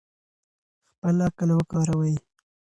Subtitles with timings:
[0.89, 2.13] خپل عقل وکاروئ.